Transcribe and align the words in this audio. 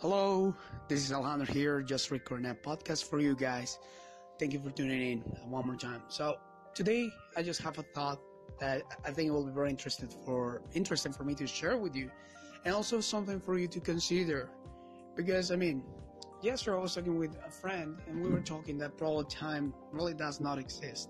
Hello, 0.00 0.54
this 0.88 1.02
is 1.02 1.10
Alejandro 1.10 1.46
here, 1.46 1.80
just 1.80 2.10
recording 2.10 2.50
a 2.50 2.54
podcast 2.54 3.08
for 3.08 3.18
you 3.18 3.34
guys. 3.34 3.78
Thank 4.38 4.52
you 4.52 4.58
for 4.58 4.68
tuning 4.68 5.00
in 5.00 5.18
one 5.50 5.66
more 5.66 5.74
time. 5.74 6.02
So 6.08 6.36
today 6.74 7.08
I 7.34 7.42
just 7.42 7.62
have 7.62 7.78
a 7.78 7.82
thought 7.82 8.20
that 8.60 8.82
I 9.06 9.10
think 9.10 9.28
it 9.28 9.30
will 9.30 9.46
be 9.46 9.54
very 9.54 9.70
interested 9.70 10.12
for 10.12 10.60
interesting 10.74 11.14
for 11.14 11.24
me 11.24 11.34
to 11.36 11.46
share 11.46 11.78
with 11.78 11.96
you, 11.96 12.10
and 12.66 12.74
also 12.74 13.00
something 13.00 13.40
for 13.40 13.58
you 13.58 13.68
to 13.68 13.80
consider. 13.80 14.50
Because 15.16 15.50
I 15.50 15.56
mean, 15.56 15.82
yesterday 16.42 16.76
I 16.76 16.80
was 16.80 16.94
talking 16.94 17.18
with 17.18 17.34
a 17.46 17.50
friend, 17.50 17.96
and 18.06 18.22
we 18.22 18.28
were 18.28 18.40
talking 18.40 18.76
that 18.76 18.98
probably 18.98 19.24
time 19.30 19.72
really 19.92 20.12
does 20.12 20.42
not 20.42 20.58
exist. 20.58 21.08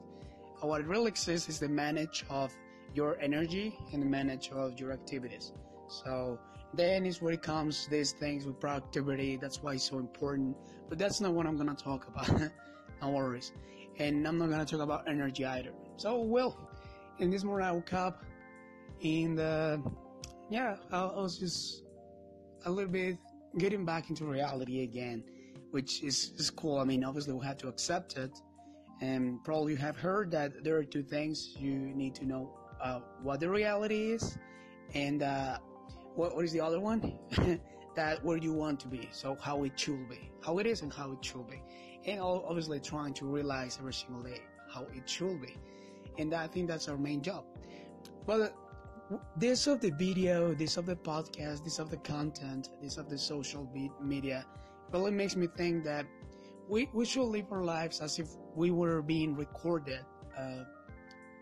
What 0.60 0.86
really 0.86 1.08
exists 1.08 1.48
is 1.48 1.58
the 1.58 1.68
manage 1.68 2.24
of 2.30 2.52
your 2.94 3.18
energy 3.20 3.76
and 3.92 4.00
the 4.00 4.06
manage 4.06 4.50
of 4.50 4.78
your 4.78 4.92
activities. 4.92 5.52
So 5.88 6.38
then 6.74 7.06
is 7.06 7.22
where 7.22 7.32
it 7.32 7.42
comes 7.42 7.86
these 7.86 8.12
things 8.12 8.46
with 8.46 8.60
productivity. 8.60 9.36
That's 9.36 9.62
why 9.62 9.74
it's 9.74 9.84
so 9.84 9.98
important. 9.98 10.56
But 10.88 10.98
that's 10.98 11.20
not 11.20 11.32
what 11.32 11.46
I'm 11.46 11.56
gonna 11.56 11.74
talk 11.74 12.08
about. 12.08 12.50
no 13.02 13.10
worries. 13.10 13.52
And 13.98 14.26
I'm 14.26 14.38
not 14.38 14.50
gonna 14.50 14.64
talk 14.64 14.80
about 14.80 15.08
energy 15.08 15.44
either. 15.44 15.72
So 15.96 16.18
well, 16.18 16.70
in 17.18 17.30
this 17.30 17.44
morning 17.44 17.66
I 17.66 17.72
woke 17.72 17.92
up 17.92 18.24
and 19.02 19.38
uh, 19.38 19.78
yeah, 20.50 20.76
I, 20.92 20.98
I 20.98 21.20
was 21.20 21.38
just 21.38 21.82
a 22.64 22.70
little 22.70 22.90
bit 22.90 23.18
getting 23.58 23.84
back 23.84 24.10
into 24.10 24.24
reality 24.24 24.82
again, 24.82 25.24
which 25.70 26.02
is, 26.02 26.32
is 26.36 26.50
cool. 26.50 26.78
I 26.78 26.84
mean, 26.84 27.04
obviously 27.04 27.32
we 27.32 27.44
have 27.46 27.58
to 27.58 27.68
accept 27.68 28.16
it. 28.16 28.38
And 29.00 29.42
probably 29.44 29.72
you 29.72 29.78
have 29.78 29.96
heard 29.96 30.30
that 30.30 30.64
there 30.64 30.76
are 30.76 30.84
two 30.84 31.02
things 31.02 31.54
you 31.58 31.74
need 31.74 32.14
to 32.16 32.24
know 32.24 32.58
uh, 32.80 33.00
what 33.22 33.40
the 33.40 33.48
reality 33.48 34.12
is 34.12 34.38
and 34.94 35.22
uh, 35.22 35.58
what, 36.16 36.34
what 36.34 36.44
is 36.44 36.52
the 36.52 36.60
other 36.60 36.80
one? 36.80 37.18
that 37.94 38.22
where 38.24 38.36
you 38.36 38.52
want 38.52 38.80
to 38.80 38.88
be. 38.88 39.08
So 39.12 39.36
how 39.40 39.64
it 39.64 39.78
should 39.78 40.08
be, 40.08 40.30
how 40.44 40.58
it 40.58 40.66
is 40.66 40.82
and 40.82 40.92
how 40.92 41.12
it 41.12 41.24
should 41.24 41.48
be. 41.48 41.62
And 42.06 42.20
obviously 42.20 42.80
trying 42.80 43.14
to 43.14 43.26
realize 43.26 43.78
every 43.78 43.94
single 43.94 44.22
day 44.22 44.40
how 44.72 44.86
it 44.94 45.08
should 45.08 45.40
be. 45.40 45.56
And 46.18 46.32
I 46.34 46.46
think 46.46 46.68
that's 46.68 46.88
our 46.88 46.96
main 46.96 47.22
job. 47.22 47.44
Well, 48.26 48.50
this 49.36 49.66
of 49.66 49.80
the 49.80 49.90
video, 49.90 50.54
this 50.54 50.76
of 50.76 50.86
the 50.86 50.96
podcast, 50.96 51.64
this 51.64 51.78
of 51.78 51.90
the 51.90 51.98
content, 51.98 52.70
this 52.82 52.96
of 52.96 53.08
the 53.08 53.18
social 53.18 53.68
media 54.00 54.44
really 54.92 55.10
makes 55.10 55.36
me 55.36 55.48
think 55.56 55.84
that 55.84 56.06
we, 56.68 56.88
we 56.92 57.04
should 57.04 57.28
live 57.28 57.46
our 57.52 57.62
lives 57.62 58.00
as 58.00 58.18
if 58.18 58.28
we 58.54 58.70
were 58.70 59.02
being 59.02 59.34
recorded 59.36 60.00
uh, 60.36 60.64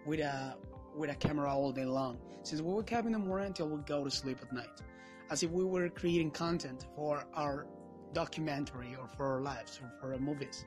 with 0.06 0.20
a 0.20 0.56
with 0.96 1.10
a 1.10 1.14
camera 1.14 1.52
all 1.52 1.72
day 1.72 1.84
long, 1.84 2.18
since 2.42 2.60
we 2.60 2.72
wake 2.72 2.92
up 2.92 3.06
in 3.06 3.12
the 3.12 3.18
morning 3.18 3.48
until 3.48 3.68
we 3.68 3.80
go 3.82 4.04
to 4.04 4.10
sleep 4.10 4.38
at 4.42 4.52
night, 4.52 4.82
as 5.30 5.42
if 5.42 5.50
we 5.50 5.64
were 5.64 5.88
creating 5.88 6.30
content 6.30 6.86
for 6.94 7.24
our 7.34 7.66
documentary 8.12 8.96
or 8.98 9.08
for 9.08 9.26
our 9.26 9.40
lives 9.40 9.80
or 9.82 9.90
for 10.00 10.12
our 10.12 10.18
movies. 10.18 10.64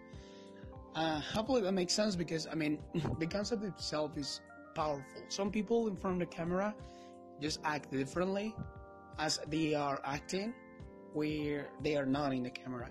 Uh, 0.96 1.20
hopefully 1.20 1.62
that 1.62 1.72
makes 1.72 1.94
sense 1.94 2.16
because 2.16 2.48
I 2.48 2.56
mean 2.56 2.80
the 3.20 3.28
concept 3.28 3.64
itself 3.64 4.18
is 4.18 4.42
powerful. 4.76 5.22
Some 5.30 5.52
people 5.52 5.88
in 5.88 5.96
front 5.96 6.22
of 6.22 6.30
the 6.30 6.36
camera 6.36 6.76
just 7.42 7.60
act 7.64 7.92
differently 7.92 8.56
as 9.20 9.40
they 9.48 9.74
are 9.74 10.02
acting 10.04 10.54
where 11.14 11.70
they 11.82 11.96
are 11.96 12.06
not 12.06 12.34
in 12.34 12.44
the 12.44 12.50
camera. 12.50 12.90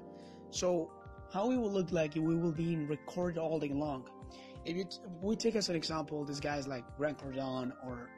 So 0.51 0.91
how 1.33 1.51
it 1.51 1.57
will 1.57 1.71
look 1.71 1.93
like 1.93 2.17
if 2.17 2.23
we 2.23 2.37
will 2.37 2.53
be 2.53 2.77
recorded 2.77 3.39
all 3.39 3.59
day 3.59 3.69
long 3.69 4.09
if 4.67 4.77
you 4.77 4.85
t- 4.85 4.99
we 5.23 5.37
take 5.37 5.55
as 5.55 5.69
an 5.69 5.77
example 5.77 6.25
these 6.25 6.41
guys 6.41 6.67
like 6.67 6.85
Grant 6.97 7.19
Cardone 7.19 7.73
or 7.85 8.11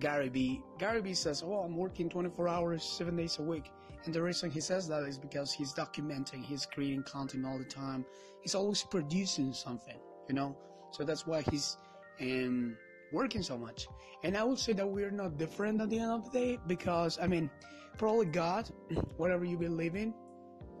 Gary 0.00 0.28
Vee. 0.28 0.62
Gary 0.78 1.00
Vee 1.02 1.14
says, 1.14 1.42
"Oh, 1.44 1.58
I'm 1.58 1.76
working 1.76 2.08
24 2.08 2.48
hours, 2.48 2.82
seven 2.82 3.16
days 3.16 3.38
a 3.38 3.42
week," 3.42 3.70
and 4.04 4.14
the 4.14 4.22
reason 4.22 4.50
he 4.50 4.60
says 4.60 4.88
that 4.88 5.02
is 5.02 5.18
because 5.18 5.52
he's 5.52 5.74
documenting, 5.74 6.42
he's 6.42 6.64
creating 6.64 7.02
content 7.02 7.44
all 7.44 7.58
the 7.58 7.64
time. 7.64 8.04
He's 8.40 8.54
always 8.54 8.82
producing 8.82 9.52
something, 9.52 9.98
you 10.28 10.34
know. 10.34 10.56
So 10.90 11.04
that's 11.04 11.26
why 11.26 11.42
he's 11.50 11.76
um, 12.20 12.76
working 13.12 13.42
so 13.42 13.58
much. 13.58 13.86
And 14.24 14.36
I 14.36 14.42
would 14.42 14.58
say 14.58 14.72
that 14.72 14.88
we're 14.88 15.10
not 15.10 15.36
different 15.36 15.80
at 15.80 15.90
the 15.90 15.98
end 15.98 16.12
of 16.12 16.24
the 16.24 16.38
day 16.38 16.58
because 16.66 17.18
I 17.20 17.26
mean, 17.26 17.50
probably 17.98 18.26
God, 18.26 18.70
whatever 19.18 19.44
you 19.44 19.58
believe 19.58 19.96
in. 19.96 20.14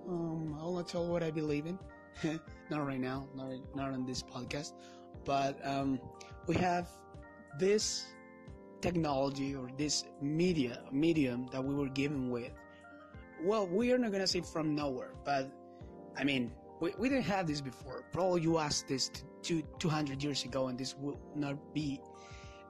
Um, 0.08 0.56
I'll 0.58 0.72
not 0.72 0.88
tell 0.88 1.06
what 1.06 1.22
I 1.22 1.30
believe 1.30 1.66
in. 1.66 1.78
not 2.70 2.86
right 2.86 3.00
now, 3.00 3.26
not 3.34 3.52
not 3.74 3.92
on 3.92 4.06
this 4.06 4.22
podcast 4.22 4.72
but 5.24 5.58
um, 5.66 6.00
we 6.46 6.54
have 6.56 6.88
this 7.58 8.06
technology 8.80 9.54
or 9.54 9.68
this 9.76 10.04
media 10.20 10.82
medium 10.90 11.46
that 11.52 11.62
we 11.62 11.74
were 11.74 11.88
given 11.88 12.30
with. 12.30 12.52
Well, 13.42 13.66
we 13.66 13.92
are 13.92 13.98
not 13.98 14.12
gonna 14.12 14.26
say 14.26 14.40
from 14.40 14.74
nowhere, 14.74 15.12
but 15.24 15.50
I 16.16 16.24
mean, 16.24 16.52
we, 16.80 16.92
we 16.98 17.08
didn't 17.08 17.24
have 17.24 17.46
this 17.46 17.60
before. 17.60 18.04
Probably 18.12 18.42
you 18.42 18.58
asked 18.58 18.88
this 18.88 19.10
two, 19.42 19.62
200 19.78 20.22
years 20.22 20.44
ago, 20.44 20.68
and 20.68 20.78
this 20.78 20.94
will 20.96 21.20
not 21.34 21.74
be, 21.74 22.00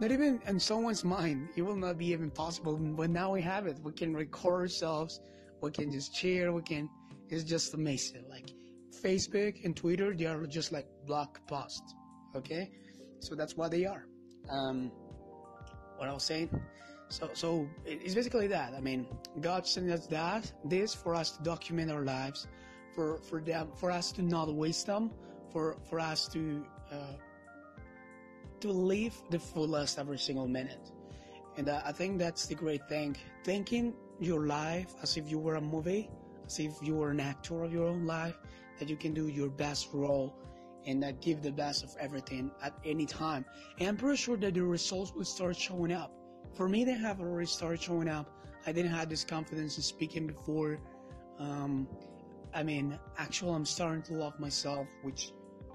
not 0.01 0.11
even 0.11 0.41
in 0.47 0.61
someone's 0.61 1.05
mind, 1.05 1.49
it 1.57 1.63
will 1.63 1.77
not 1.77 1.99
be 1.99 2.07
even 2.07 2.31
possible. 2.31 2.77
But 2.77 3.11
now 3.11 3.33
we 3.33 3.43
have 3.43 3.67
it. 3.67 3.79
We 3.83 3.93
can 3.93 4.15
record 4.15 4.63
ourselves. 4.63 5.21
We 5.61 5.71
can 5.71 5.91
just 5.91 6.15
share. 6.15 6.53
We 6.53 6.63
can. 6.63 6.89
It's 7.29 7.45
just 7.45 7.75
amazing. 7.75 8.25
Like 8.29 8.51
Facebook 8.93 9.65
and 9.65 9.77
Twitter, 9.77 10.15
they 10.15 10.27
are 10.27 10.47
just 10.47 10.73
like 10.73 10.87
blog 11.07 11.29
posts 11.47 11.95
okay? 12.35 12.71
So 13.21 13.35
that's 13.35 13.57
what 13.57 13.71
they 13.71 13.87
are. 13.87 14.07
Um, 14.49 14.91
what 15.97 16.09
i 16.09 16.13
was 16.13 16.25
saying? 16.25 16.49
So 17.09 17.29
so 17.35 17.69
it's 17.85 18.15
basically 18.15 18.47
that. 18.49 18.73
I 18.75 18.81
mean 18.81 19.07
god 19.41 19.67
sent 19.67 19.91
us 19.91 20.07
that 20.07 20.51
this 20.65 20.95
for 20.95 21.15
us 21.15 21.33
to 21.33 21.43
document 21.43 21.91
our 21.91 22.05
lives 22.05 22.47
for 22.95 23.19
for 23.19 23.41
them 23.41 23.69
for 23.77 23.91
us 23.91 24.13
to 24.13 24.23
not 24.23 24.53
waste 24.55 24.87
them 24.87 25.11
for 25.53 25.77
for 25.89 26.01
us 26.01 26.29
to 26.29 26.65
uh, 26.91 27.17
to 28.61 28.71
live 28.71 29.15
the 29.31 29.39
fullest 29.39 29.99
every 29.99 30.19
single 30.19 30.49
minute. 30.49 30.93
And 31.57 31.69
uh, 31.69 31.83
i 31.85 31.93
think 31.93 32.19
that's 32.19 32.47
the 32.47 32.55
great 32.55 32.89
thing. 32.89 33.17
Thinking 33.45 33.95
your 34.21 34.47
life 34.47 34.95
as 35.03 35.17
if 35.17 35.29
you 35.29 35.39
were 35.39 35.57
a 35.57 35.61
movie 35.61 36.09
as 36.47 36.59
if 36.59 36.73
you 36.83 36.95
were 36.95 37.11
an 37.11 37.21
actor 37.21 37.63
of 37.65 37.73
your 37.73 37.89
own 37.89 38.07
life 38.07 38.39
that 38.81 38.89
you 38.89 38.97
can 38.97 39.15
do 39.15 39.29
your 39.29 39.49
best 39.49 39.91
role 39.93 40.35
and 40.87 41.05
uh, 41.05 41.13
give 41.21 41.43
the 41.43 41.53
best 41.53 41.85
of 41.85 41.95
everything 42.01 42.51
at 42.63 42.73
any 42.85 43.07
time. 43.07 43.45
And 43.79 43.89
I'm 43.89 43.97
pretty 43.97 44.17
sure 44.17 44.37
that 44.39 44.55
the 44.55 44.65
results 44.65 45.13
will 45.15 45.25
start 45.25 45.57
showing 45.57 45.93
up. 45.93 46.13
For 46.55 46.69
me, 46.69 46.85
they 46.85 46.95
have 46.95 47.21
already 47.21 47.47
started 47.47 47.81
showing 47.81 48.09
up. 48.09 48.29
I 48.67 48.73
didn't 48.73 48.91
have 48.91 49.09
this 49.09 49.23
confidence 49.25 49.77
in 49.77 49.83
speaking 49.83 50.27
before. 50.27 50.81
Um, 51.39 51.87
I 52.53 52.63
mean, 52.63 52.99
actually, 53.19 53.53
I'm 53.55 53.65
starting 53.65 54.03
to 54.05 54.15
love 54.15 54.39
myself, 54.41 54.89
which 55.03 55.33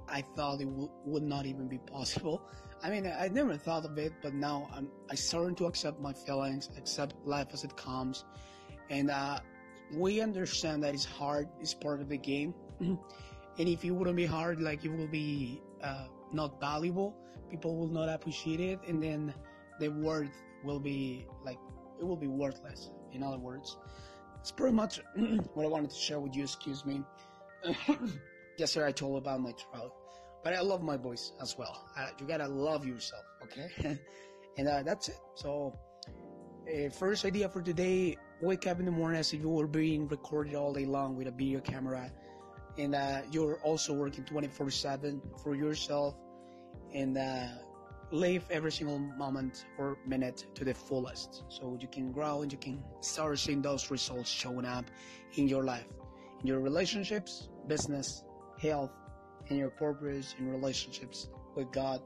I 0.07 0.21
thought 0.21 0.61
it 0.61 0.65
w- 0.65 0.89
would 1.05 1.23
not 1.23 1.45
even 1.45 1.67
be 1.67 1.77
possible. 1.77 2.41
I 2.83 2.89
mean, 2.89 3.07
I, 3.07 3.25
I 3.25 3.27
never 3.29 3.55
thought 3.57 3.85
of 3.85 3.97
it, 3.97 4.13
but 4.21 4.33
now 4.33 4.69
I'm 4.75 4.89
I 5.09 5.15
starting 5.15 5.55
to 5.55 5.65
accept 5.65 5.99
my 5.99 6.13
feelings, 6.13 6.69
accept 6.77 7.15
life 7.25 7.47
as 7.53 7.63
it 7.63 7.75
comes, 7.77 8.25
and 8.89 9.09
uh, 9.09 9.39
we 9.93 10.21
understand 10.21 10.83
that 10.83 10.93
it's 10.93 11.05
hard. 11.05 11.47
It's 11.61 11.73
part 11.73 12.01
of 12.01 12.09
the 12.09 12.17
game. 12.17 12.53
and 12.79 13.69
if 13.69 13.83
it 13.83 13.91
wouldn't 13.91 14.17
be 14.17 14.25
hard 14.25 14.61
like 14.61 14.83
it 14.85 14.91
will 14.91 15.07
be 15.07 15.61
uh, 15.83 16.05
not 16.31 16.59
valuable 16.59 17.15
people 17.49 17.75
will 17.77 17.87
not 17.87 18.09
appreciate 18.09 18.59
it 18.59 18.79
and 18.87 19.01
then 19.01 19.33
the 19.79 19.89
worth 19.89 20.31
will 20.63 20.79
be 20.79 21.25
like 21.43 21.57
it 21.99 22.05
will 22.05 22.17
be 22.17 22.27
worthless 22.27 22.91
in 23.11 23.23
other 23.23 23.37
words. 23.37 23.77
It's 24.39 24.51
pretty 24.51 24.75
much 24.75 24.99
what 25.53 25.65
i 25.65 25.69
wanted 25.69 25.89
to 25.89 25.95
share 25.95 26.19
with 26.19 26.35
you 26.35 26.43
excuse 26.43 26.85
me. 26.85 27.01
Yesterday 28.57 28.87
i 28.87 28.91
told 28.91 29.17
about 29.17 29.41
my 29.41 29.51
throat 29.51 29.91
but 30.43 30.53
i 30.53 30.61
love 30.61 30.83
my 30.83 30.97
voice 30.97 31.33
as 31.41 31.57
well. 31.57 31.87
Uh, 31.97 32.07
you 32.19 32.27
gotta 32.27 32.47
love 32.47 32.85
yourself 32.85 33.23
okay? 33.43 33.97
And 34.57 34.69
uh, 34.69 34.83
that's 34.83 35.09
it. 35.09 35.17
So 35.33 35.77
uh, 36.07 36.89
first 36.89 37.25
idea 37.25 37.49
for 37.49 37.61
today 37.61 38.15
wake 38.41 38.67
up 38.67 38.79
in 38.79 38.85
the 38.85 38.91
morning 38.91 39.19
as 39.19 39.33
if 39.33 39.41
you 39.41 39.49
were 39.49 39.67
being 39.67 40.07
recorded 40.07 40.55
all 40.55 40.71
day 40.71 40.85
long 40.85 41.17
with 41.17 41.27
a 41.27 41.31
video 41.31 41.59
camera 41.59 42.09
and 42.77 42.95
uh, 42.95 43.21
you're 43.31 43.57
also 43.63 43.93
working 43.93 44.23
24 44.23 44.69
7 44.69 45.21
for 45.41 45.55
yourself 45.55 46.15
and 46.93 47.17
uh, 47.17 47.47
live 48.11 48.45
every 48.49 48.71
single 48.71 48.99
moment 48.99 49.65
or 49.77 49.97
minute 50.05 50.45
to 50.55 50.63
the 50.63 50.73
fullest. 50.73 51.43
So 51.49 51.77
you 51.81 51.87
can 51.87 52.11
grow 52.11 52.41
and 52.41 52.51
you 52.51 52.57
can 52.57 52.83
start 53.01 53.39
seeing 53.39 53.61
those 53.61 53.89
results 53.91 54.29
showing 54.29 54.65
up 54.65 54.85
in 55.35 55.47
your 55.47 55.63
life 55.63 55.87
in 56.41 56.47
your 56.47 56.59
relationships 56.59 57.49
business 57.67 58.23
health 58.61 58.91
in 59.47 59.57
your 59.57 59.69
purpose 59.69 60.35
in 60.37 60.49
relationships 60.49 61.29
with 61.55 61.71
god 61.71 62.01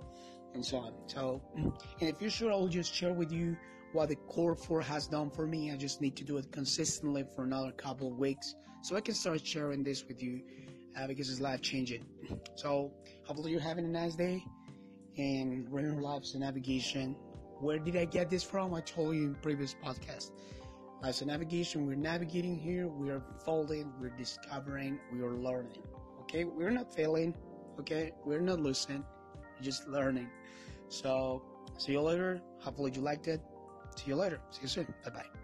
and 0.53 0.65
so 0.65 0.77
on. 0.77 0.93
So 1.07 1.41
in 1.99 2.07
the 2.07 2.13
future 2.13 2.51
i'll 2.51 2.67
just 2.67 2.93
share 2.93 3.13
with 3.13 3.31
you 3.31 3.57
what 3.91 4.09
the 4.09 4.15
core 4.15 4.55
4 4.55 4.81
has 4.81 5.07
done 5.07 5.31
for 5.31 5.47
me. 5.47 5.71
I 5.71 5.75
just 5.75 5.99
need 5.99 6.15
to 6.17 6.23
do 6.23 6.37
it 6.37 6.51
consistently 6.51 7.25
for 7.35 7.43
another 7.43 7.71
couple 7.71 8.07
of 8.11 8.17
weeks 8.19 8.53
so 8.81 8.95
I 8.95 9.01
can 9.01 9.13
start 9.13 9.45
sharing 9.45 9.83
this 9.83 10.05
with 10.07 10.21
you 10.21 10.41
uh, 10.97 11.07
because 11.07 11.29
it's 11.29 11.39
life 11.39 11.61
changing. 11.61 12.05
So 12.55 12.91
hopefully 13.25 13.51
you're 13.51 13.61
having 13.61 13.85
a 13.85 13.89
nice 13.89 14.15
day 14.15 14.43
and 15.17 15.71
running 15.71 15.99
life's 15.99 16.33
a 16.35 16.39
navigation. 16.39 17.15
Where 17.59 17.79
did 17.79 17.97
I 17.97 18.05
get 18.05 18.29
this 18.29 18.43
from? 18.43 18.73
I 18.73 18.81
told 18.81 19.15
you 19.15 19.23
in 19.23 19.35
previous 19.35 19.75
podcast. 19.83 20.31
As 21.03 21.21
a 21.21 21.25
navigation, 21.25 21.85
we're 21.85 21.95
navigating 21.95 22.57
here, 22.57 22.87
we 22.87 23.09
are 23.09 23.21
folding, 23.45 23.91
we're 24.01 24.09
discovering, 24.17 24.99
we 25.13 25.21
are 25.21 25.31
learning. 25.31 25.81
Okay, 26.21 26.43
we're 26.43 26.71
not 26.71 26.93
failing, 26.93 27.33
okay, 27.79 28.11
we're 28.25 28.41
not 28.41 28.59
losing, 28.59 29.05
we're 29.35 29.63
just 29.63 29.87
learning. 29.87 30.29
So, 30.89 31.41
see 31.77 31.93
you 31.93 32.01
later. 32.01 32.41
Hopefully, 32.59 32.91
you 32.93 33.01
liked 33.01 33.27
it. 33.27 33.41
See 33.95 34.07
you 34.07 34.15
later. 34.15 34.41
See 34.51 34.61
you 34.63 34.67
soon. 34.67 34.93
Bye 35.03 35.11
bye. 35.11 35.38